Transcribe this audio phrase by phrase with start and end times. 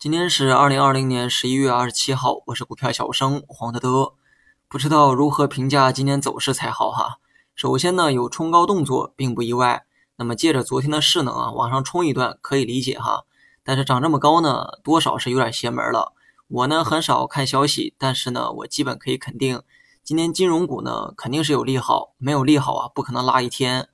[0.00, 4.12] 今天是二零二零年十一月二十七号，我是股票小生黄德德，
[4.68, 7.18] 不知道如何评价今天走势才好哈。
[7.56, 13.24] 首先呢，有冲高动作并不意外，那么借着昨天的势能啊，往上冲一段可以理解哈。
[13.64, 16.12] 但是涨这么高呢，多少是有点邪门了。
[16.46, 19.62] 我呢很少看消息，但是呢，我基本可以肯定，
[20.04, 23.88] 今天金融股呢肯定是有利好，没有利好啊，不可能拉一天。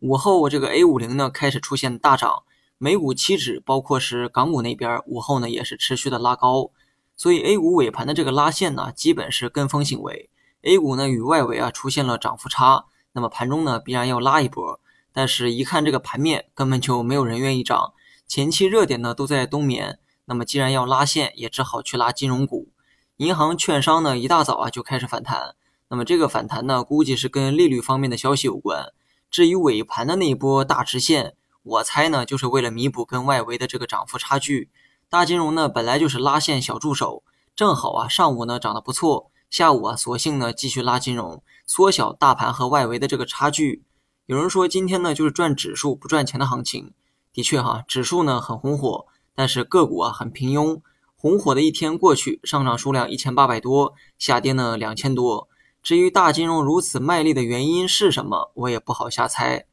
[0.00, 2.42] 午后这个 A 五零呢开始出现大涨。
[2.76, 6.70] 美股期指，包括是港股那边，午后呢也是持续的拉高，
[7.16, 10.28] 所以 A 股尾盘的这个拉线呢，基本是跟风行为。
[10.62, 14.80] A 股呢与外围啊出现了涨幅差，那么盘中呢必然要拉一波。
[15.12, 17.92] 但是，一看这个盘面，根本就没有人愿意涨，
[18.26, 20.00] 前期热点呢都在冬眠。
[20.24, 22.70] 那么既然要拉线，也只好去拉金融股、
[23.18, 25.54] 银行、券商呢，一大早啊就开始反弹。
[25.88, 28.92] 那么这个反弹呢，估计是跟利率方面的消息有关。
[29.30, 31.36] 至于尾盘的那一波大直线。
[31.64, 34.70] 我猜呢，就是为了弥补跟外围的这个涨幅差距。
[35.08, 37.22] 大金融呢，本来就是拉线小助手，
[37.56, 43.82] 正好啊，上午呢涨得不错，下午啊，索性呢继续拉金融，缩小大盘和外围的这个差距。
[44.26, 46.92] 有人说今天呢就是赚指数不赚钱的行情，
[47.32, 50.82] 的确哈，指数呢很红火，但是个股啊很平庸。
[51.16, 55.48] 红火的一天过去，上涨数量一千八百多，下跌呢两千多。
[55.82, 59.64] 至于大金融如此卖力的原因是什么，我也不好瞎猜。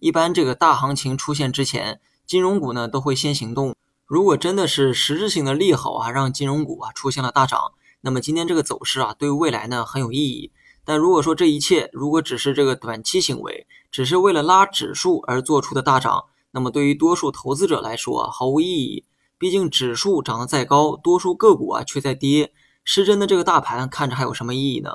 [0.00, 3.76] 一般这个大行情出现之前，金融股呢都会先行动。
[4.06, 10.52] 如果真的是实质性的利好啊，让金融股啊出现了大涨，那么今天这个走势啊对未来呢很有意义。
[10.86, 19.04] 但如果说这一切如果只是这个短期行为，只是为了拉指数而做出的大涨，那么对于多数投资者来说啊毫无意义。
[19.36, 24.92] 毕竟指数涨得再高，多数个股啊却在跌，失真的这个大盘看着还有什么意义呢？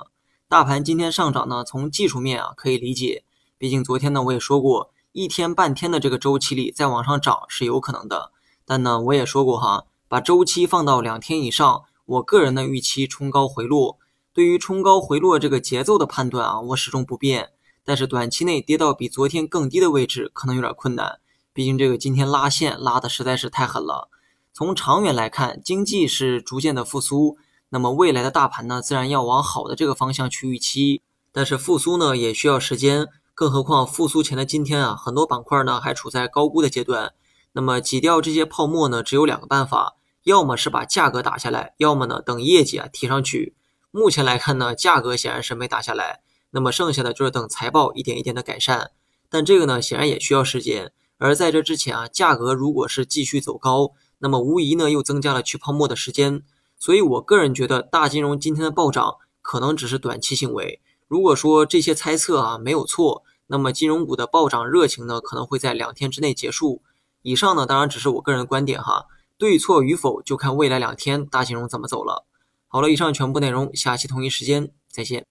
[0.49, 3.23] 大盘今天上涨呢，从技术面啊可以理解，
[3.57, 4.91] 毕竟昨天呢我也说过。
[5.15, 8.33] 一天半天的这个周期里再往上涨是有可能的，
[8.65, 13.97] 但呢，我也说过哈，把周期放到两天以上，我个人的预期冲高回落。
[14.33, 17.51] 对于冲高回落这个节奏的判断啊，我始终不变。
[17.85, 21.19] 但是短期内跌到比昨天更低的位置可能有点困难，
[21.53, 24.09] 毕竟这个今天拉线拉的实在是太狠了。
[24.51, 27.37] 从长远来看，经济是逐渐的复苏，
[27.69, 31.01] 那么未来的大盘呢，自然要往好的这个方向去预期。
[31.31, 33.07] 但是复苏呢，也需要时间。
[33.35, 37.13] 更何况复苏前的今天啊，很多板块呢还处在高估的阶段。
[37.51, 43.53] 那么挤掉这些泡沫呢，只有两个办法：要么是把价格打下来，要么呢等业绩啊提上去。
[43.91, 48.91] 目前来看呢，价格显然是没打下来，那么剩下的就是等财报一点一点的改善。
[49.29, 50.93] 但这个呢，显然也需要时间。
[51.17, 56.41] 而在这之前啊，价格如果是继续走高，那么无疑呢又增加了去泡沫的时间。
[56.77, 60.81] 所以我个人觉得，大金融今天的暴涨可能只是短期行为。
[61.07, 66.81] 如果说这些猜测啊没有错，那么金融股的暴涨热情呢可能会在两天之内结束。
[67.21, 69.05] 以上呢当然只是我个人的观点哈，
[69.37, 72.25] 对错与否就看未来两天大金融怎么走了。
[72.67, 75.25] 好了，以上全部内容，下期同一时间再见。